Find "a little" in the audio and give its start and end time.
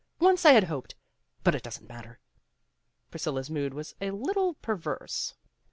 4.01-4.55